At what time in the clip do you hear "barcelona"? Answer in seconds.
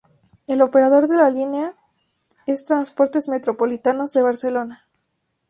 4.23-4.87